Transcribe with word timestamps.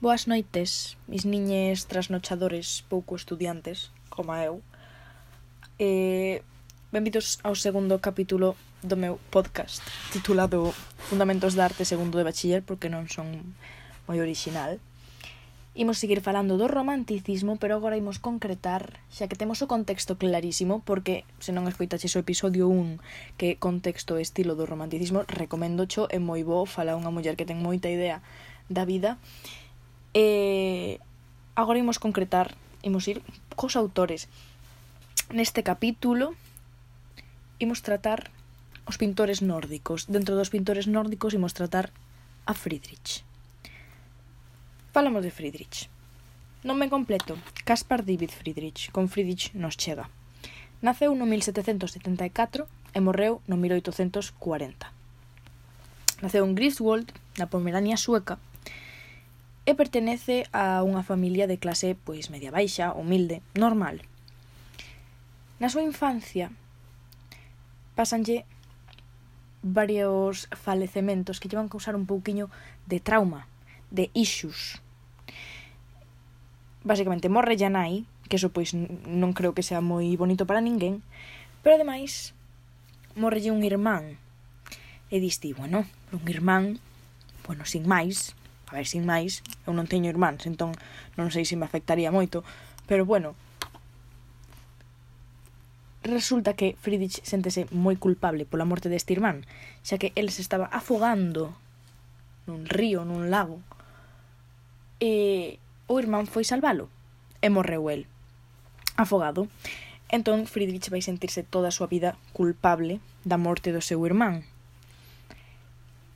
Boas 0.00 0.24
noites, 0.24 0.96
mis 1.12 1.28
niñes 1.28 1.84
trasnochadores 1.84 2.88
pouco 2.88 3.20
estudiantes, 3.20 3.92
como 4.08 4.32
eu. 4.32 4.64
Eh, 5.76 6.40
benvidos 6.88 7.36
ao 7.44 7.52
segundo 7.52 8.00
capítulo 8.00 8.56
do 8.80 8.96
meu 8.96 9.20
podcast 9.28 9.84
titulado 10.08 10.72
Fundamentos 10.96 11.52
da 11.52 11.68
Arte 11.68 11.84
segundo 11.84 12.16
de 12.16 12.24
Bachiller 12.24 12.64
porque 12.64 12.88
non 12.88 13.12
son 13.12 13.52
moi 14.08 14.24
original. 14.24 14.80
Imos 15.76 16.00
seguir 16.00 16.24
falando 16.24 16.56
do 16.56 16.64
romanticismo, 16.64 17.60
pero 17.60 17.76
agora 17.76 18.00
imos 18.00 18.16
concretar, 18.16 19.04
xa 19.12 19.28
que 19.28 19.36
temos 19.36 19.60
o 19.60 19.68
contexto 19.68 20.16
clarísimo, 20.16 20.80
porque 20.80 21.28
se 21.44 21.52
non 21.52 21.68
escoitaches 21.68 22.16
o 22.16 22.24
episodio 22.24 22.72
1, 22.72 23.36
que 23.36 23.60
contexto 23.60 24.16
e 24.16 24.24
estilo 24.24 24.56
do 24.56 24.64
romanticismo, 24.64 25.28
recomendo 25.28 25.84
cho, 25.84 26.08
é 26.08 26.16
moi 26.16 26.40
bo, 26.40 26.64
fala 26.64 26.96
unha 26.96 27.12
muller 27.12 27.36
que 27.36 27.44
ten 27.44 27.60
moita 27.60 27.92
idea 27.92 28.24
da 28.72 28.88
vida 28.88 29.20
E 30.14 30.98
agora 31.54 31.78
imos 31.78 32.02
concretar, 32.02 32.54
imos 32.82 33.06
ir 33.06 33.22
cos 33.54 33.76
autores. 33.76 34.26
Neste 35.30 35.62
capítulo 35.62 36.34
imos 37.62 37.84
tratar 37.84 38.32
os 38.88 38.98
pintores 38.98 39.42
nórdicos. 39.42 40.10
Dentro 40.10 40.34
dos 40.34 40.50
pintores 40.50 40.90
nórdicos 40.90 41.34
imos 41.34 41.54
tratar 41.54 41.94
a 42.46 42.54
Friedrich. 42.54 43.22
Falamos 44.90 45.22
de 45.22 45.30
Friedrich. 45.30 45.86
Nome 46.64 46.90
completo, 46.90 47.38
Caspar 47.64 48.04
David 48.04 48.30
Friedrich, 48.34 48.90
con 48.90 49.08
Friedrich 49.08 49.54
nos 49.54 49.78
chega. 49.78 50.10
Naceu 50.82 51.14
no 51.14 51.24
1774 51.24 52.66
e 52.92 52.98
morreu 53.00 53.40
no 53.46 53.56
1840. 53.56 54.34
Naceu 56.20 56.44
en 56.44 56.52
Griswold, 56.58 57.08
na 57.38 57.46
Pomerania 57.46 57.96
sueca, 57.96 58.36
e 59.68 59.76
pertenece 59.76 60.48
a 60.56 60.80
unha 60.80 61.04
familia 61.04 61.44
de 61.44 61.60
clase 61.60 61.92
pois 61.94 62.32
media 62.32 62.50
baixa, 62.50 62.96
humilde, 62.96 63.44
normal. 63.52 64.02
Na 65.60 65.68
súa 65.68 65.84
infancia 65.84 66.48
pasanlle 67.92 68.48
varios 69.60 70.48
falecementos 70.56 71.36
que 71.36 71.48
llevan 71.48 71.68
a 71.68 71.74
causar 71.74 71.92
un 71.92 72.08
pouquiño 72.08 72.48
de 72.88 73.00
trauma, 73.00 73.44
de 73.92 74.08
issues. 74.16 74.80
Básicamente 76.80 77.28
morre 77.28 77.60
ya 77.60 77.68
nai, 77.68 78.08
que 78.32 78.40
eso 78.40 78.48
pois 78.56 78.72
non 78.72 79.36
creo 79.36 79.52
que 79.52 79.66
sea 79.66 79.84
moi 79.84 80.16
bonito 80.16 80.48
para 80.48 80.64
ninguén, 80.64 81.04
pero 81.60 81.76
ademais 81.76 82.32
morrelle 83.12 83.52
un 83.52 83.60
irmán. 83.60 84.16
E 85.12 85.20
diste, 85.20 85.52
bueno, 85.52 85.84
un 86.14 86.24
irmán, 86.24 86.80
bueno, 87.44 87.68
sin 87.68 87.84
máis, 87.84 88.32
a 88.70 88.78
ver, 88.78 88.86
sin 88.86 89.02
máis, 89.02 89.42
eu 89.66 89.74
non 89.74 89.90
teño 89.90 90.06
irmáns, 90.06 90.46
entón 90.46 90.78
non 91.18 91.34
sei 91.34 91.42
se 91.42 91.58
me 91.58 91.66
afectaría 91.66 92.14
moito, 92.14 92.46
pero 92.86 93.02
bueno, 93.02 93.34
resulta 96.06 96.54
que 96.54 96.78
Friedrich 96.78 97.18
sentese 97.26 97.66
moi 97.74 97.98
culpable 97.98 98.46
pola 98.46 98.64
morte 98.64 98.86
deste 98.86 99.12
irmán, 99.12 99.42
xa 99.82 99.98
que 99.98 100.14
el 100.14 100.30
se 100.30 100.40
estaba 100.40 100.70
afogando 100.70 101.58
nun 102.46 102.70
río, 102.70 103.02
nun 103.02 103.28
lago, 103.28 103.58
e 105.02 105.58
o 105.90 105.98
irmán 105.98 106.30
foi 106.30 106.46
salvalo, 106.46 106.86
e 107.42 107.50
morreu 107.50 107.90
el, 107.90 108.06
afogado. 108.94 109.50
Entón, 110.10 110.46
Friedrich 110.46 110.90
vai 110.90 111.02
sentirse 111.02 111.42
toda 111.42 111.70
a 111.70 111.76
súa 111.76 111.90
vida 111.90 112.14
culpable 112.30 113.02
da 113.26 113.38
morte 113.38 113.74
do 113.74 113.82
seu 113.82 113.98
irmán. 114.06 114.46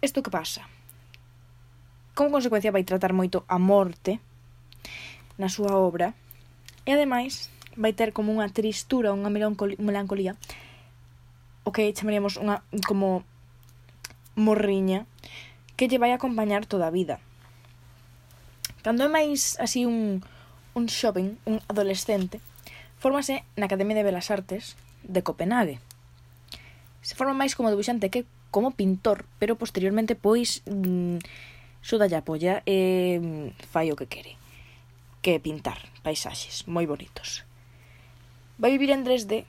Isto 0.02 0.22
que 0.22 0.30
pasa? 0.30 0.66
Como 2.14 2.30
consecuencia 2.30 2.70
vai 2.70 2.86
tratar 2.86 3.12
moito 3.12 3.42
a 3.50 3.58
morte 3.58 4.22
na 5.34 5.50
súa 5.50 5.74
obra 5.74 6.14
e 6.86 6.94
ademais 6.94 7.50
vai 7.74 7.90
ter 7.90 8.14
como 8.14 8.30
unha 8.30 8.46
tristura, 8.54 9.10
unha 9.10 9.30
melancolía 9.30 10.38
o 11.66 11.74
que 11.74 11.90
chamaríamos 11.90 12.38
unha 12.38 12.62
como 12.86 13.26
morriña 14.38 15.10
que 15.74 15.90
lle 15.90 15.98
vai 15.98 16.14
acompañar 16.14 16.70
toda 16.70 16.86
a 16.86 16.94
vida. 16.94 17.18
Cando 18.84 19.02
é 19.02 19.10
máis 19.10 19.58
así 19.58 19.88
un, 19.88 20.22
un 20.76 20.84
xoven, 20.86 21.40
un 21.48 21.58
adolescente, 21.66 22.38
fórmase 23.00 23.42
na 23.58 23.66
Academia 23.66 23.96
de 23.96 24.06
Belas 24.06 24.30
Artes 24.30 24.76
de 25.02 25.24
Copenhague. 25.24 25.80
Se 27.02 27.16
forma 27.18 27.34
máis 27.34 27.56
como 27.56 27.72
debuxante 27.72 28.12
que 28.12 28.28
como 28.54 28.76
pintor, 28.76 29.26
pero 29.42 29.58
posteriormente 29.58 30.14
pois 30.14 30.62
mm, 30.68 31.18
súdalle 31.84 32.16
a 32.16 32.24
polla 32.24 32.64
e 32.64 33.20
mm, 33.20 33.60
fai 33.68 33.92
o 33.92 33.98
que 34.00 34.08
quere, 34.08 34.40
que 35.20 35.36
pintar 35.36 35.76
paisaxes 36.00 36.64
moi 36.64 36.88
bonitos. 36.88 37.44
Vai 38.56 38.72
vivir 38.72 38.88
en 38.88 39.04
Dresde 39.04 39.44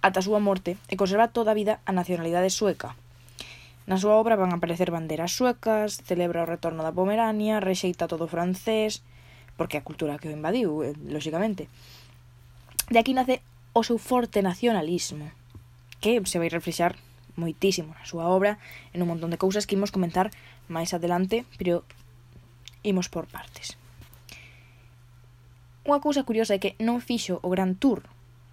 ata 0.00 0.24
a 0.24 0.26
súa 0.26 0.40
morte 0.40 0.80
e 0.88 0.96
conserva 0.96 1.28
toda 1.28 1.52
a 1.52 1.58
vida 1.58 1.84
a 1.84 1.92
nacionalidade 1.92 2.48
sueca. 2.48 2.96
Na 3.84 4.00
súa 4.00 4.16
obra 4.16 4.40
van 4.40 4.56
aparecer 4.56 4.88
banderas 4.88 5.36
suecas, 5.36 6.00
celebra 6.08 6.44
o 6.44 6.50
retorno 6.50 6.80
da 6.80 6.96
Pomerania, 6.96 7.60
rexeita 7.60 8.08
todo 8.08 8.24
o 8.24 8.32
francés, 8.32 9.04
porque 9.60 9.76
a 9.76 9.84
cultura 9.84 10.16
que 10.16 10.28
o 10.28 10.36
invadiu, 10.36 10.84
eh, 10.84 10.96
lóxicamente. 11.04 11.68
De 12.88 12.96
aquí 13.00 13.12
nace 13.12 13.44
o 13.76 13.84
seu 13.84 14.00
forte 14.00 14.40
nacionalismo, 14.40 15.28
que 16.00 16.20
se 16.24 16.40
vai 16.40 16.48
reflexar 16.48 16.96
moitísimo 17.38 17.94
na 17.94 18.02
súa 18.02 18.26
obra 18.26 18.58
en 18.90 19.06
un 19.06 19.14
montón 19.14 19.30
de 19.30 19.38
cousas 19.38 19.64
que 19.64 19.78
imos 19.78 19.94
comentar 19.94 20.34
máis 20.66 20.90
adelante, 20.92 21.46
pero 21.56 21.86
imos 22.82 23.06
por 23.06 23.30
partes. 23.30 23.78
Unha 25.88 26.02
cousa 26.04 26.26
curiosa 26.26 26.58
é 26.58 26.60
que 26.60 26.76
non 26.82 27.00
fixo 27.00 27.40
o 27.40 27.48
Gran 27.48 27.78
Tour, 27.78 28.04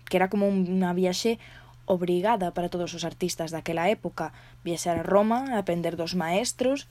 que 0.07 0.15
era 0.15 0.31
como 0.31 0.47
unha 0.47 0.95
viaxe 0.95 1.41
obrigada 1.85 2.53
para 2.55 2.71
todos 2.71 2.93
os 2.93 3.03
artistas 3.03 3.51
daquela 3.51 3.89
época, 3.89 4.31
viaxar 4.63 5.01
a 5.01 5.05
Roma, 5.05 5.57
aprender 5.57 5.97
dos 5.99 6.15
maestros, 6.15 6.87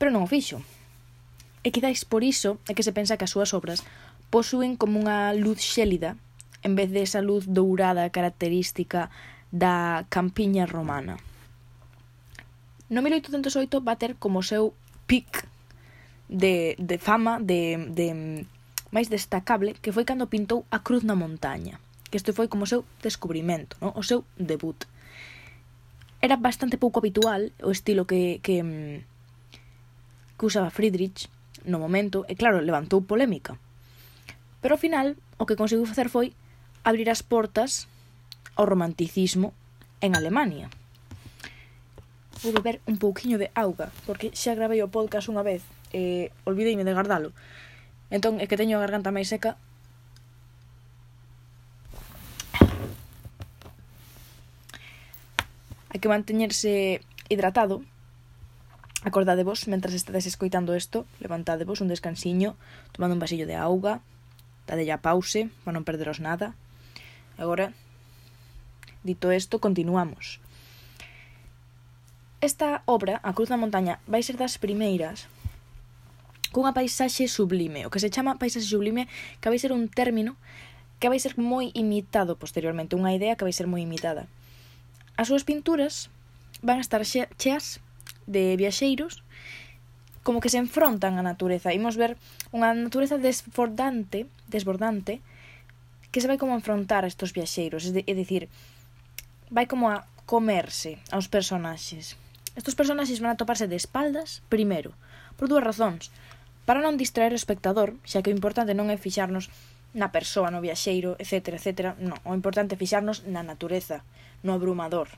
pero 0.00 0.10
non 0.10 0.26
o 0.26 0.30
fixo. 0.32 0.60
E 1.64 1.72
quizáis 1.72 2.04
por 2.04 2.26
iso 2.26 2.60
é 2.68 2.76
que 2.76 2.84
se 2.84 2.92
pensa 2.92 3.16
que 3.16 3.24
as 3.24 3.32
súas 3.32 3.56
obras 3.56 3.86
posúen 4.28 4.76
como 4.76 5.00
unha 5.00 5.32
luz 5.32 5.62
xélida 5.62 6.18
en 6.66 6.74
vez 6.74 6.90
de 6.90 7.04
esa 7.06 7.22
luz 7.22 7.48
dourada 7.48 8.10
característica 8.10 9.14
da 9.54 10.02
campiña 10.10 10.66
romana. 10.66 11.14
No 12.90 13.06
1808 13.06 13.86
va 13.86 13.94
ter 13.94 14.18
como 14.18 14.42
seu 14.42 14.74
pic 15.06 15.46
de, 16.26 16.74
de 16.74 16.98
fama, 16.98 17.38
de, 17.38 17.78
de 17.94 18.42
máis 18.90 19.06
destacable, 19.06 19.78
que 19.78 19.94
foi 19.94 20.02
cando 20.02 20.26
pintou 20.26 20.66
a 20.74 20.82
Cruz 20.82 21.06
na 21.06 21.14
Montaña, 21.14 21.78
que 22.10 22.18
isto 22.18 22.34
foi 22.34 22.50
como 22.50 22.66
seu 22.66 22.82
descubrimento, 22.98 23.78
no? 23.78 23.94
o 23.94 24.02
seu 24.02 24.26
debut. 24.34 24.90
Era 26.18 26.34
bastante 26.34 26.74
pouco 26.74 26.98
habitual 26.98 27.54
o 27.62 27.70
estilo 27.70 28.10
que, 28.10 28.42
que, 28.42 28.58
que 30.34 30.46
usaba 30.46 30.74
Friedrich 30.74 31.30
no 31.62 31.78
momento, 31.78 32.26
e 32.26 32.34
claro, 32.34 32.58
levantou 32.58 33.06
polémica. 33.06 33.54
Pero 34.58 34.74
ao 34.74 34.82
final, 34.82 35.14
o 35.38 35.46
que 35.46 35.54
conseguiu 35.54 35.86
facer 35.86 36.10
foi 36.10 36.34
abrir 36.82 37.06
as 37.06 37.22
portas 37.22 37.86
ao 38.54 38.66
romanticismo 38.66 39.52
en 40.00 40.16
Alemania. 40.16 40.70
Vou 42.42 42.52
beber 42.52 42.84
un 42.84 43.00
pouquiño 43.00 43.38
de 43.38 43.48
auga, 43.56 43.88
porque 44.04 44.34
xa 44.36 44.52
gravei 44.54 44.82
o 44.84 44.92
podcast 44.92 45.32
unha 45.32 45.46
vez 45.46 45.64
e 45.94 46.34
olvideime 46.44 46.84
de 46.84 46.92
guardalo. 46.92 47.32
Entón, 48.12 48.36
é 48.42 48.44
que 48.44 48.60
teño 48.60 48.76
a 48.76 48.84
garganta 48.84 49.14
máis 49.14 49.32
seca 49.32 49.56
hai 55.94 56.02
que 56.02 56.10
manteñerse 56.10 57.00
hidratado. 57.30 57.86
Acordadevos, 59.06 59.68
mentras 59.70 59.94
estades 59.94 60.26
escoitando 60.26 60.74
isto, 60.74 61.06
levantadevos 61.22 61.80
un 61.80 61.88
descansiño, 61.88 62.58
tomando 62.90 63.14
un 63.14 63.22
vasillo 63.22 63.46
de 63.46 63.54
auga, 63.54 64.02
dadelle 64.66 64.90
a 64.90 64.98
pause, 64.98 65.52
para 65.62 65.78
non 65.78 65.86
perderos 65.86 66.18
nada. 66.18 66.58
Agora, 67.38 67.70
Dito 69.04 69.28
isto, 69.30 69.60
continuamos. 69.60 70.40
Esta 72.40 72.82
obra, 72.86 73.20
A 73.22 73.36
Cruz 73.36 73.52
da 73.52 73.60
Montaña, 73.60 74.00
vai 74.08 74.24
ser 74.24 74.40
das 74.40 74.56
primeiras 74.56 75.28
cunha 76.54 76.72
paisaxe 76.72 77.28
sublime, 77.28 77.84
o 77.84 77.92
que 77.92 78.00
se 78.00 78.08
chama 78.08 78.40
paisaxe 78.40 78.64
sublime, 78.64 79.10
que 79.44 79.50
vai 79.52 79.60
ser 79.60 79.76
un 79.76 79.92
término 79.92 80.40
que 81.02 81.10
vai 81.12 81.20
ser 81.20 81.36
moi 81.36 81.68
imitado 81.76 82.40
posteriormente, 82.40 82.96
unha 82.96 83.12
idea 83.12 83.36
que 83.36 83.44
vai 83.44 83.52
ser 83.52 83.68
moi 83.68 83.84
imitada. 83.84 84.24
As 85.20 85.28
súas 85.28 85.44
pinturas 85.44 86.08
van 86.64 86.80
a 86.80 86.84
estar 86.86 87.04
cheas 87.04 87.84
de 88.24 88.56
viaxeiros 88.56 89.20
como 90.24 90.40
que 90.40 90.48
se 90.48 90.56
enfrontan 90.56 91.20
á 91.20 91.22
natureza. 91.26 91.76
Imos 91.76 92.00
ver 92.00 92.16
unha 92.56 92.72
natureza 92.72 93.20
desbordante, 93.20 94.24
desbordante 94.48 95.20
que 96.08 96.22
se 96.22 96.30
vai 96.30 96.38
como 96.38 96.56
enfrontar 96.56 97.04
a 97.04 97.10
estos 97.10 97.34
viaxeiros, 97.36 97.84
é 97.90 98.14
dicir, 98.14 98.46
de, 98.46 98.73
vai 99.50 99.66
como 99.66 99.90
a 99.90 100.06
comerse 100.24 101.00
aos 101.12 101.28
personaxes. 101.28 102.16
Estos 102.56 102.78
personaxes 102.78 103.20
van 103.20 103.34
a 103.34 103.40
toparse 103.40 103.66
de 103.66 103.76
espaldas, 103.76 104.40
primeiro, 104.48 104.94
por 105.36 105.50
dúas 105.50 105.66
razóns. 105.66 106.14
Para 106.64 106.80
non 106.80 106.96
distraer 106.96 107.34
o 107.34 107.40
espectador, 107.40 107.98
xa 108.08 108.22
que 108.22 108.32
o 108.32 108.36
importante 108.36 108.72
non 108.72 108.88
é 108.88 108.96
fixarnos 108.96 109.52
na 109.92 110.10
persoa, 110.10 110.48
no 110.50 110.64
viaxeiro, 110.64 111.14
etc, 111.20 111.60
etc. 111.60 111.98
Non, 112.00 112.16
o 112.24 112.32
importante 112.32 112.74
é 112.74 112.80
fixarnos 112.80 113.26
na 113.28 113.44
natureza, 113.44 114.06
no 114.40 114.54
abrumador. 114.56 115.10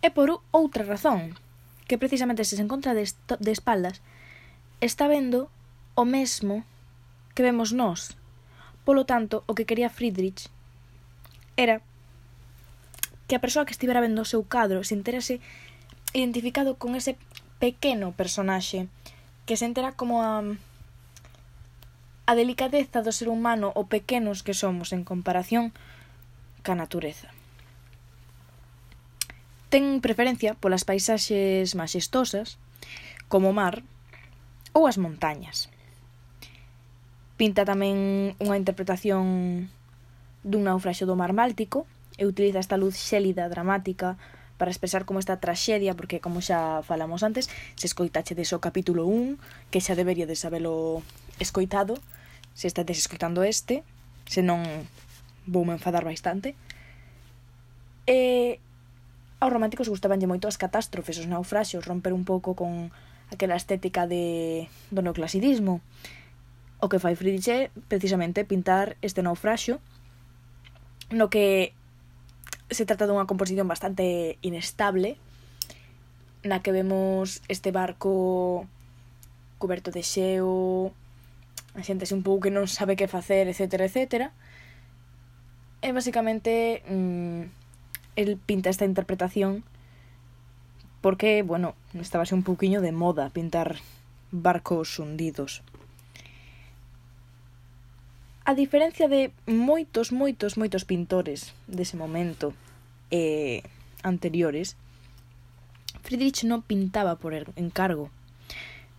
E 0.00 0.08
por 0.10 0.40
outra 0.50 0.82
razón, 0.82 1.36
que 1.84 2.00
precisamente 2.00 2.44
se 2.48 2.56
se 2.56 2.64
encontra 2.64 2.96
de, 2.96 3.04
de 3.04 3.52
espaldas, 3.52 4.00
está 4.80 5.06
vendo 5.06 5.52
o 5.94 6.04
mesmo 6.08 6.64
que 7.34 7.44
vemos 7.44 7.72
nós. 7.72 8.16
Polo 8.84 9.04
tanto, 9.04 9.44
o 9.44 9.52
que 9.52 9.68
quería 9.68 9.92
Friedrich 9.92 10.48
era 11.56 11.84
que 13.30 13.38
a 13.38 13.44
persoa 13.46 13.62
que 13.62 13.70
estivera 13.70 14.02
vendo 14.02 14.26
o 14.26 14.26
seu 14.26 14.42
cadro 14.42 14.82
se 14.82 14.98
interese 14.98 15.38
identificado 16.10 16.74
con 16.74 16.98
ese 16.98 17.14
pequeno 17.62 18.10
personaxe 18.10 18.90
que 19.46 19.54
se 19.54 19.70
entera 19.70 19.94
como 19.94 20.26
a 20.26 20.42
a 22.26 22.34
delicadeza 22.34 23.06
do 23.06 23.14
ser 23.14 23.30
humano 23.30 23.70
o 23.78 23.86
pequenos 23.86 24.42
que 24.42 24.50
somos 24.50 24.90
en 24.90 25.06
comparación 25.06 25.70
ca 26.66 26.74
natureza. 26.74 27.30
Ten 29.70 30.02
preferencia 30.02 30.58
polas 30.58 30.82
paisaxes 30.82 31.78
maxestosas, 31.78 32.58
como 33.30 33.50
o 33.50 33.54
mar 33.54 33.86
ou 34.74 34.90
as 34.90 34.98
montañas. 34.98 35.70
Pinta 37.38 37.62
tamén 37.62 38.34
unha 38.42 38.58
interpretación 38.58 39.70
dun 40.42 40.66
naufraxo 40.66 41.06
do 41.06 41.14
mar 41.14 41.30
Máltico, 41.30 41.86
e 42.20 42.28
utiliza 42.28 42.60
esta 42.60 42.76
luz 42.76 43.00
xélida, 43.00 43.48
dramática, 43.48 44.20
para 44.60 44.68
expresar 44.68 45.08
como 45.08 45.18
esta 45.18 45.40
traxedia, 45.40 45.96
porque 45.96 46.20
como 46.20 46.44
xa 46.44 46.84
falamos 46.84 47.24
antes, 47.24 47.48
se 47.80 47.88
escoitache 47.88 48.36
deso 48.36 48.60
o 48.60 48.62
capítulo 48.62 49.08
1, 49.08 49.40
que 49.72 49.80
xa 49.80 49.96
debería 49.96 50.28
de 50.28 50.36
sabelo 50.36 51.00
escoitado, 51.40 51.96
se 52.52 52.68
estades 52.68 53.00
escoitando 53.00 53.40
este, 53.40 53.80
se 54.28 54.44
non 54.44 54.60
vou 55.48 55.64
me 55.64 55.72
enfadar 55.72 56.04
bastante. 56.04 56.52
E 58.04 58.60
aos 59.40 59.48
románticos 59.48 59.88
gustabanlle 59.88 60.28
moito 60.28 60.44
as 60.44 60.60
catástrofes, 60.60 61.16
os 61.16 61.24
naufraxos, 61.24 61.88
romper 61.88 62.12
un 62.12 62.28
pouco 62.28 62.52
con 62.52 62.92
aquela 63.32 63.56
estética 63.56 64.04
de 64.04 64.68
do 64.92 65.00
neoclasidismo. 65.00 65.80
O 66.84 66.92
que 66.92 67.00
fai 67.00 67.16
Friedrich 67.16 67.48
é 67.48 67.72
precisamente 67.88 68.44
pintar 68.44 69.00
este 69.00 69.24
naufraxo 69.24 69.80
no 71.08 71.32
que 71.32 71.72
se 72.70 72.86
trata 72.86 73.06
dunha 73.06 73.26
composición 73.26 73.66
bastante 73.66 74.38
inestable 74.40 75.18
na 76.46 76.64
que 76.64 76.72
vemos 76.72 77.44
este 77.52 77.68
barco 77.74 78.64
coberto 79.60 79.92
de 79.92 80.00
xeo, 80.00 80.94
a 81.76 81.82
xente 81.84 82.08
un 82.16 82.24
pouco 82.24 82.48
que 82.48 82.54
non 82.54 82.64
sabe 82.64 82.96
que 82.96 83.10
facer, 83.10 83.44
etc, 83.46 83.84
etc. 83.84 84.32
E 85.84 85.88
basicamente 85.92 86.80
mmm, 86.88 87.50
el 88.16 88.40
pinta 88.40 88.72
esta 88.72 88.88
interpretación 88.88 89.62
porque, 91.00 91.42
bueno, 91.42 91.74
estabase 91.94 92.34
un 92.34 92.42
pouquiño 92.42 92.80
de 92.80 92.92
moda 92.92 93.30
pintar 93.30 93.80
barcos 94.32 94.98
hundidos 94.98 95.62
a 98.50 98.54
diferencia 98.54 99.06
de 99.06 99.30
moitos, 99.46 100.10
moitos, 100.10 100.58
moitos 100.58 100.82
pintores 100.82 101.54
dese 101.70 101.94
momento 101.94 102.50
eh, 103.14 103.62
anteriores, 104.02 104.74
Friedrich 106.02 106.42
non 106.42 106.66
pintaba 106.66 107.14
por 107.14 107.30
er-, 107.30 107.54
encargo. 107.54 108.10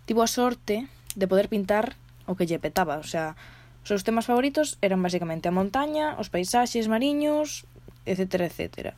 Tivo 0.08 0.24
a 0.24 0.32
sorte 0.32 0.88
de 1.20 1.28
poder 1.28 1.52
pintar 1.52 2.00
o 2.32 2.40
que 2.40 2.48
lle 2.48 2.64
petaba, 2.64 2.96
o 2.96 3.04
sea, 3.04 3.36
os 3.84 3.92
seus 3.92 4.08
temas 4.08 4.24
favoritos 4.24 4.80
eran 4.80 5.04
basicamente 5.04 5.52
a 5.52 5.58
montaña, 5.60 6.16
os 6.16 6.32
paisaxes 6.32 6.88
mariños, 6.88 7.68
etc, 8.08 8.48
etc. 8.48 8.96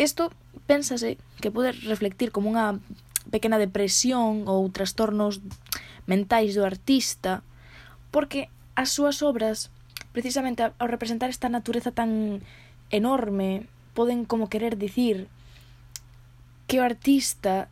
Isto 0.00 0.32
pénsase 0.64 1.20
que 1.44 1.52
pode 1.52 1.76
reflectir 1.84 2.32
como 2.32 2.48
unha 2.48 2.80
pequena 3.28 3.60
depresión 3.60 4.48
ou 4.48 4.64
trastornos 4.72 5.44
mentais 6.08 6.56
do 6.56 6.64
artista, 6.64 7.44
porque 8.08 8.48
as 8.78 8.94
súas 8.94 9.26
obras, 9.26 9.74
precisamente 10.14 10.62
ao 10.62 10.86
representar 10.86 11.34
esta 11.34 11.50
natureza 11.50 11.90
tan 11.90 12.38
enorme, 12.94 13.66
poden 13.98 14.22
como 14.22 14.46
querer 14.46 14.78
dicir 14.78 15.26
que 16.70 16.78
o 16.78 16.86
artista 16.86 17.66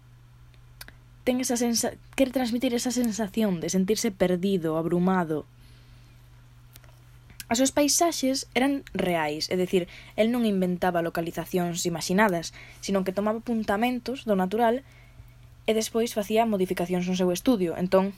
ten 1.22 1.38
esa 1.38 1.54
sensa 1.54 1.94
quere 2.18 2.34
transmitir 2.34 2.74
esa 2.74 2.90
sensación 2.90 3.62
de 3.62 3.70
sentirse 3.70 4.10
perdido, 4.10 4.74
abrumado. 4.74 5.46
As 7.46 7.62
súas 7.62 7.70
paisaxes 7.70 8.50
eran 8.58 8.82
reais, 8.90 9.46
é 9.46 9.54
dicir, 9.54 9.86
el 10.18 10.34
non 10.34 10.42
inventaba 10.42 11.06
localizacións 11.06 11.86
imaginadas, 11.86 12.50
sino 12.82 13.06
que 13.06 13.14
tomaba 13.14 13.38
apuntamentos 13.38 14.26
do 14.26 14.34
natural 14.34 14.82
e 15.66 15.70
despois 15.70 16.18
facía 16.18 16.50
modificacións 16.50 17.06
no 17.06 17.14
seu 17.14 17.30
estudio. 17.30 17.78
Entón, 17.78 18.10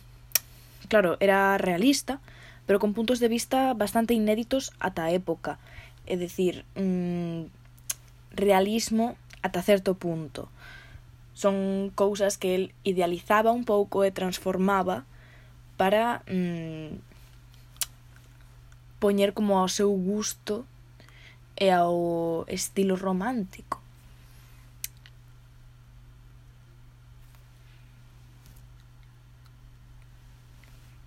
claro, 0.88 1.20
era 1.20 1.60
realista, 1.60 2.24
pero 2.68 2.78
con 2.78 2.92
puntos 2.92 3.18
de 3.18 3.28
vista 3.28 3.72
bastante 3.72 4.12
inéditos 4.12 4.76
ata 4.76 5.08
a 5.08 5.10
época, 5.10 5.56
é 6.04 6.20
dicir, 6.20 6.68
mm, 6.76 7.48
realismo 8.36 9.16
ata 9.40 9.64
certo 9.64 9.96
punto. 9.96 10.52
Son 11.32 11.88
cousas 11.96 12.36
que 12.36 12.52
el 12.52 12.64
idealizaba 12.84 13.56
un 13.56 13.64
pouco 13.64 14.04
e 14.04 14.12
transformaba 14.12 15.08
para 15.80 16.20
mm, 16.28 17.00
poñer 19.00 19.32
como 19.32 19.56
ao 19.56 19.72
seu 19.72 19.88
gusto 19.88 20.68
e 21.56 21.72
ao 21.72 22.44
estilo 22.52 23.00
romántico. 23.00 23.80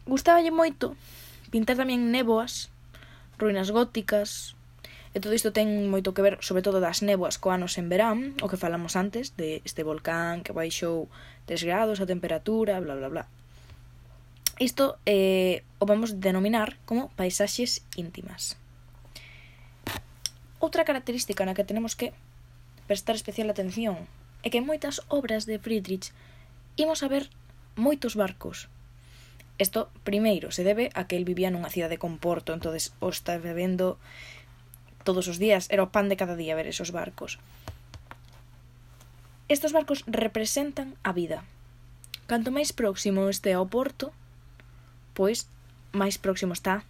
Gustáballe 0.09 0.49
moito 0.49 0.97
pintar 1.51 1.75
tamén 1.75 2.09
néboas, 2.09 2.71
ruínas 3.37 3.69
góticas, 3.69 4.55
e 5.11 5.19
todo 5.19 5.35
isto 5.35 5.51
ten 5.51 5.91
moito 5.91 6.15
que 6.15 6.23
ver, 6.23 6.39
sobre 6.39 6.63
todo 6.63 6.79
das 6.79 7.03
néboas 7.03 7.35
co 7.35 7.51
anos 7.51 7.75
en 7.75 7.91
verán, 7.91 8.39
o 8.39 8.47
que 8.47 8.55
falamos 8.55 8.95
antes, 8.95 9.35
de 9.35 9.59
este 9.67 9.83
volcán 9.83 10.39
que 10.39 10.55
baixou 10.55 11.11
3 11.51 11.67
grados 11.67 11.99
a 11.99 12.07
temperatura, 12.07 12.79
bla 12.79 12.95
bla 12.95 13.11
bla. 13.11 13.23
Isto 14.55 14.95
eh, 15.03 15.67
o 15.83 15.85
vamos 15.89 16.23
denominar 16.23 16.79
como 16.87 17.11
paisaxes 17.19 17.83
íntimas. 17.99 18.55
Outra 20.63 20.87
característica 20.87 21.43
na 21.43 21.57
que 21.57 21.67
tenemos 21.67 21.99
que 21.99 22.15
prestar 22.87 23.19
especial 23.19 23.51
atención 23.51 24.07
é 24.45 24.47
que 24.47 24.63
en 24.63 24.69
moitas 24.69 25.03
obras 25.11 25.43
de 25.43 25.59
Friedrich 25.59 26.15
imos 26.79 27.03
a 27.03 27.11
ver 27.11 27.27
moitos 27.75 28.15
barcos, 28.15 28.71
Isto, 29.61 29.93
primeiro, 30.03 30.49
se 30.49 30.63
debe 30.65 30.89
a 30.97 31.05
que 31.05 31.13
el 31.13 31.21
vivía 31.21 31.53
nunha 31.53 31.69
cidade 31.69 32.01
con 32.01 32.17
porto, 32.17 32.49
entonces 32.49 32.97
o 32.97 33.13
está 33.13 33.37
bebendo 33.37 34.01
todos 35.05 35.29
os 35.29 35.37
días, 35.37 35.69
era 35.69 35.85
o 35.85 35.93
pan 35.93 36.09
de 36.09 36.17
cada 36.17 36.33
día 36.33 36.57
ver 36.57 36.65
esos 36.65 36.89
barcos. 36.89 37.37
Estos 39.53 39.69
barcos 39.69 40.01
representan 40.09 40.97
a 41.05 41.13
vida. 41.13 41.45
Canto 42.25 42.49
máis 42.49 42.73
próximo 42.73 43.29
este 43.29 43.53
ao 43.53 43.69
porto, 43.69 44.09
pois 45.13 45.45
máis 45.93 46.17
próximo 46.17 46.57
está 46.57 46.81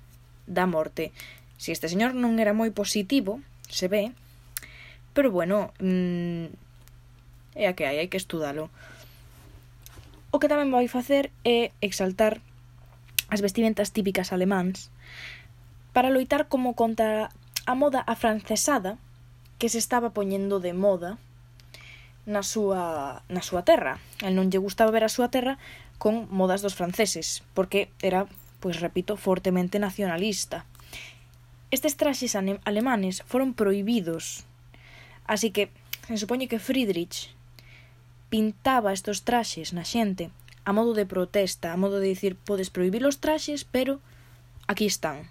da 0.47 0.63
morte. 0.63 1.11
Si 1.59 1.75
este 1.75 1.91
señor 1.91 2.15
non 2.15 2.39
era 2.39 2.55
moi 2.55 2.71
positivo, 2.71 3.43
se 3.67 3.91
ve, 3.91 4.15
pero 5.11 5.27
bueno, 5.27 5.75
mmm, 5.83 6.47
é 7.59 7.67
a 7.67 7.75
que 7.75 7.83
hai, 7.83 7.99
hai 7.99 8.07
que 8.07 8.15
estudalo. 8.15 8.71
O 10.31 10.39
que 10.39 10.47
tamén 10.47 10.71
vai 10.71 10.87
facer 10.87 11.35
é 11.43 11.75
exaltar 11.83 12.39
as 13.31 13.39
vestimentas 13.39 13.95
típicas 13.95 14.35
alemáns, 14.35 14.91
para 15.95 16.11
loitar 16.11 16.51
como 16.51 16.75
contra 16.75 17.31
a 17.65 17.73
moda 17.73 18.03
afrancesada 18.03 18.99
que 19.57 19.71
se 19.71 19.79
estaba 19.79 20.11
poñendo 20.11 20.59
de 20.59 20.75
moda 20.75 21.15
na 22.27 22.43
súa, 22.43 23.23
na 23.31 23.41
súa 23.41 23.63
terra. 23.63 23.97
El 24.21 24.35
non 24.35 24.51
lle 24.51 24.61
gustaba 24.61 24.93
ver 24.93 25.07
a 25.07 25.13
súa 25.13 25.31
terra 25.31 25.57
con 25.97 26.27
modas 26.29 26.61
dos 26.61 26.75
franceses, 26.75 27.41
porque 27.55 27.89
era, 28.03 28.27
pois 28.59 28.83
repito, 28.83 29.15
fortemente 29.17 29.79
nacionalista. 29.79 30.67
Estes 31.71 31.95
traxes 31.95 32.35
alemanes 32.35 33.23
foron 33.23 33.55
proibidos, 33.55 34.43
así 35.23 35.55
que 35.55 35.71
se 36.09 36.19
supoñe 36.19 36.51
que 36.51 36.59
Friedrich 36.59 37.31
pintaba 38.27 38.91
estos 38.91 39.23
traxes 39.23 39.71
na 39.71 39.87
xente 39.87 40.33
a 40.65 40.71
modo 40.73 40.93
de 40.93 41.05
protesta, 41.05 41.73
a 41.73 41.77
modo 41.77 41.99
de 41.99 42.09
dicir 42.13 42.35
podes 42.35 42.69
prohibir 42.69 43.05
os 43.05 43.17
traxes, 43.17 43.65
pero 43.65 43.99
aquí 44.67 44.85
están. 44.85 45.29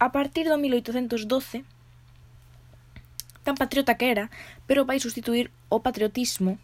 A 0.00 0.12
partir 0.12 0.48
do 0.48 0.56
1812, 0.56 1.64
tan 3.44 3.56
patriota 3.56 4.00
que 4.00 4.08
era, 4.08 4.32
pero 4.64 4.88
vai 4.88 4.96
sustituir 4.96 5.52
o 5.68 5.84
patriotismo 5.84 6.56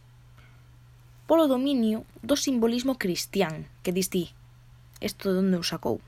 polo 1.26 1.50
dominio 1.50 2.06
do 2.22 2.38
simbolismo 2.38 2.96
cristián, 2.96 3.66
que 3.82 3.92
distí. 3.92 4.30
Isto 5.02 5.34
de 5.34 5.42
onde 5.42 5.58
o 5.58 5.66
sacou? 5.66 6.00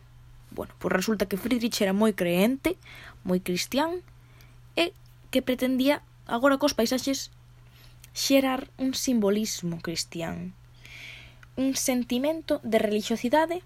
Bueno, 0.55 0.73
pois 0.79 0.95
resulta 0.95 1.27
que 1.27 1.37
Friedrich 1.37 1.83
era 1.83 1.93
moi 1.93 2.15
creente, 2.15 2.79
moi 3.27 3.43
cristián, 3.43 4.01
e 4.79 4.95
que 5.29 5.45
pretendía 5.45 6.01
agora 6.25 6.57
cos 6.57 6.73
paisaxes 6.73 7.35
xerar 8.19 8.67
un 8.79 8.99
simbolismo 8.99 9.79
cristián, 9.81 10.53
un 11.55 11.77
sentimento 11.77 12.59
de 12.67 12.83
religiosidade 12.83 13.63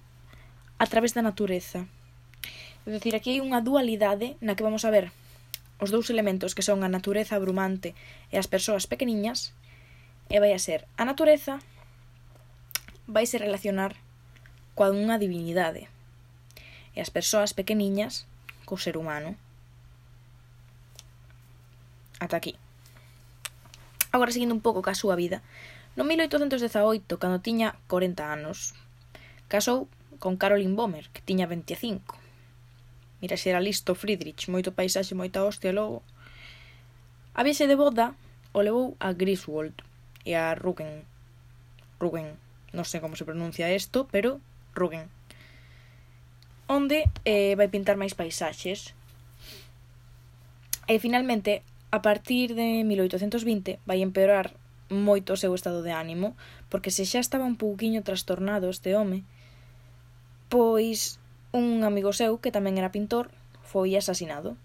a 0.77 0.85
través 0.85 1.17
da 1.17 1.25
natureza. 1.25 1.89
É 2.85 2.93
dicir, 2.93 3.17
aquí 3.17 3.33
hai 3.33 3.41
unha 3.41 3.65
dualidade 3.65 4.37
na 4.45 4.53
que 4.53 4.61
vamos 4.61 4.85
a 4.85 4.93
ver 4.93 5.09
os 5.81 5.89
dous 5.89 6.13
elementos 6.13 6.53
que 6.53 6.61
son 6.61 6.85
a 6.85 6.93
natureza 6.93 7.33
abrumante 7.41 7.97
e 8.29 8.37
as 8.37 8.45
persoas 8.45 8.85
pequeniñas 8.85 9.57
e 10.29 10.37
vai 10.37 10.53
a 10.53 10.61
ser 10.61 10.85
a 11.01 11.09
natureza 11.09 11.57
vai 13.09 13.25
se 13.25 13.41
relacionar 13.41 13.97
coa 14.77 14.93
unha 14.93 15.17
divinidade 15.17 15.89
e 16.93 17.01
as 17.01 17.09
persoas 17.09 17.57
pequeniñas 17.57 18.29
co 18.69 18.77
ser 18.77 19.01
humano. 19.01 19.33
Ata 22.21 22.37
aquí. 22.37 22.62
Agora 24.13 24.31
seguindo 24.31 24.53
un 24.53 24.61
pouco 24.61 24.85
ca 24.85 24.93
súa 24.93 25.17
vida. 25.17 25.41
No 25.97 26.05
1818, 26.05 27.17
cando 27.17 27.41
tiña 27.41 27.81
40 27.89 28.29
anos, 28.29 28.77
casou 29.49 29.89
con 30.21 30.37
Caroline 30.37 30.77
Bomer, 30.77 31.09
que 31.17 31.25
tiña 31.25 31.49
25. 31.49 32.21
Mira, 33.25 33.41
se 33.41 33.49
era 33.49 33.65
listo 33.65 33.97
Friedrich, 33.97 34.53
moito 34.53 34.77
paisaxe, 34.77 35.17
moita 35.17 35.41
hostia 35.41 35.73
logo. 35.73 36.05
A 37.33 37.41
viaxe 37.41 37.65
de 37.65 37.73
boda 37.73 38.13
o 38.53 38.61
levou 38.61 39.01
a 39.01 39.17
Griswold 39.17 39.81
e 40.29 40.37
a 40.37 40.53
Rügen. 40.53 41.09
Rügen, 41.97 42.37
non 42.77 42.85
sei 42.85 43.01
como 43.01 43.17
se 43.17 43.25
pronuncia 43.25 43.73
isto, 43.73 44.05
pero 44.13 44.45
Rügen. 44.77 45.09
Onde 46.69 47.09
eh, 47.25 47.57
vai 47.57 47.73
pintar 47.73 47.97
máis 47.97 48.13
paisaxes. 48.13 48.93
E 50.85 51.01
finalmente 51.01 51.65
A 51.93 52.01
partir 52.01 52.55
de 52.57 52.85
1820 52.89 53.79
vai 53.85 54.01
empeorar 54.01 54.57
moito 54.89 55.37
o 55.37 55.41
seu 55.41 55.53
estado 55.53 55.85
de 55.85 55.93
ánimo, 55.93 56.33
porque 56.73 56.89
se 56.89 57.05
xa 57.05 57.21
estaba 57.21 57.45
un 57.45 57.61
pouquiño 57.61 58.01
trastornado 58.01 58.73
este 58.73 58.97
home, 58.97 59.29
pois 60.49 61.21
un 61.53 61.85
amigo 61.85 62.17
seu, 62.17 62.41
que 62.41 62.49
tamén 62.49 62.81
era 62.81 62.97
pintor, 62.97 63.29
foi 63.61 63.93
asasinado. 63.93 64.57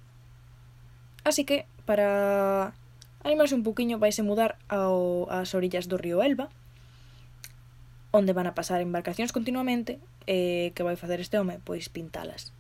Así 1.28 1.44
que, 1.44 1.68
para 1.84 2.72
animarse 3.28 3.60
un 3.60 3.68
pouquiño, 3.68 4.00
vaise 4.00 4.24
mudar 4.24 4.56
ao, 4.72 5.28
ás 5.28 5.52
orillas 5.52 5.92
do 5.92 6.00
río 6.00 6.24
Elba, 6.24 6.48
onde 8.16 8.32
van 8.32 8.48
a 8.48 8.56
pasar 8.56 8.80
embarcacións 8.80 9.36
continuamente, 9.36 10.00
e 10.32 10.72
que 10.72 10.88
vai 10.88 10.96
facer 10.96 11.20
este 11.20 11.36
home? 11.36 11.60
Pois 11.68 11.92
pintalas. 11.92 12.56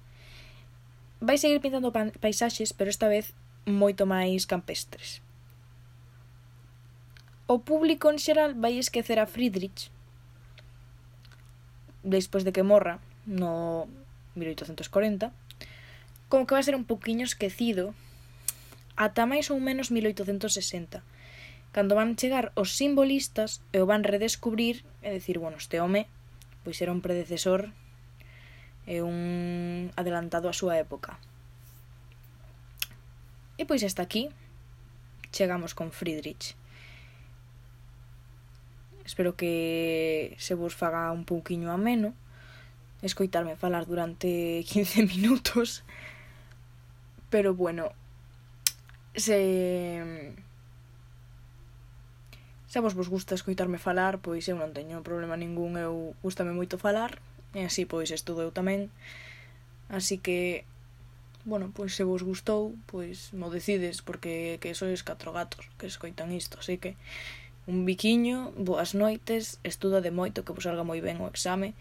Vai 1.24 1.40
seguir 1.40 1.64
pintando 1.64 1.96
paisaxes, 1.96 2.76
pero 2.76 2.92
esta 2.92 3.08
vez 3.08 3.32
moito 3.68 4.08
máis 4.08 4.48
campestres. 4.48 5.20
O 7.48 7.60
público 7.60 8.08
en 8.08 8.20
xeral 8.20 8.56
vai 8.56 8.80
esquecer 8.80 9.20
a 9.20 9.28
Friedrich 9.28 9.92
despois 12.08 12.48
de 12.48 12.56
que 12.56 12.64
morra 12.64 13.04
no 13.28 13.88
1840 14.40 15.32
como 16.32 16.48
que 16.48 16.56
vai 16.56 16.64
ser 16.64 16.76
un 16.76 16.88
poquinho 16.88 17.28
esquecido 17.28 17.92
ata 18.96 19.28
máis 19.28 19.52
ou 19.52 19.60
menos 19.60 19.92
1860 19.92 21.04
cando 21.76 21.96
van 22.00 22.16
chegar 22.16 22.56
os 22.56 22.74
simbolistas 22.74 23.60
e 23.76 23.84
o 23.84 23.86
van 23.86 24.08
redescubrir 24.08 24.88
e 25.04 25.12
decir, 25.12 25.38
bueno, 25.38 25.60
este 25.60 25.84
home 25.84 26.08
pois 26.64 26.80
era 26.82 26.92
un 26.92 27.04
predecesor 27.04 27.72
e 28.88 29.04
un 29.04 29.92
adelantado 30.00 30.48
á 30.48 30.54
súa 30.56 30.80
época. 30.80 31.20
E 33.58 33.66
pois 33.66 33.82
hasta 33.82 34.06
aquí 34.06 34.30
chegamos 35.34 35.74
con 35.74 35.92
Friedrich. 35.92 36.56
Espero 39.06 39.36
que 39.36 40.36
se 40.38 40.54
vos 40.54 40.76
faga 40.78 41.12
un 41.12 41.26
pouquiño 41.26 41.72
ameno 41.74 42.14
escoitarme 43.02 43.56
falar 43.56 43.86
durante 43.86 44.64
15 44.68 45.04
minutos. 45.04 45.84
Pero 47.30 47.56
bueno, 47.56 47.92
se 49.16 50.34
se 52.68 52.80
vos 52.80 52.94
vos 52.94 53.10
gusta 53.10 53.36
escoitarme 53.36 53.80
falar, 53.80 54.20
pois 54.20 54.48
eu 54.48 54.60
non 54.60 54.76
teño 54.76 55.00
problema 55.04 55.40
ningún, 55.40 55.80
eu 55.80 56.16
gustame 56.20 56.52
moito 56.52 56.76
falar, 56.76 57.24
e 57.56 57.64
así 57.64 57.88
pois 57.88 58.12
estudo 58.12 58.44
eu 58.44 58.52
tamén. 58.52 58.92
Así 59.88 60.20
que 60.20 60.68
bueno, 61.48 61.72
pois 61.72 61.96
se 61.96 62.04
vos 62.04 62.27
gustou, 62.27 62.75
pois 62.92 63.32
mo 63.32 63.48
decides 63.48 64.04
porque 64.04 64.60
que 64.60 64.75
sois 64.75 65.00
catro 65.00 65.32
gatos 65.32 65.63
que 65.80 65.88
escoitan 65.88 66.36
isto, 66.36 66.60
así 66.60 66.75
que 66.75 67.00
un 67.72 67.88
biquiño, 67.88 68.51
boas 68.60 68.92
noites, 68.92 69.56
estuda 69.63 70.04
de 70.04 70.12
moito 70.12 70.44
que 70.44 70.51
vos 70.51 70.68
salga 70.68 70.84
moi 70.84 71.00
ben 71.00 71.24
o 71.24 71.32
exame 71.32 71.72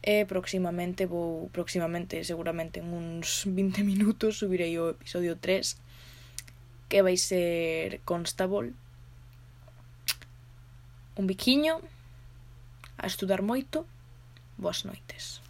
e 0.00 0.24
próximamente 0.24 1.04
vou 1.04 1.52
próximamente 1.52 2.24
seguramente 2.24 2.80
en 2.80 2.96
uns 2.96 3.44
20 3.48 3.84
minutos 3.84 4.40
subirei 4.40 4.72
o 4.80 4.96
episodio 4.96 5.36
3 5.36 5.76
que 6.88 7.04
vai 7.04 7.20
ser 7.20 8.00
Constable. 8.08 8.72
Un 11.20 11.28
biquiño 11.28 11.84
a 12.96 13.04
estudar 13.04 13.44
moito 13.44 13.84
boas 14.56 14.88
noites. 14.88 15.43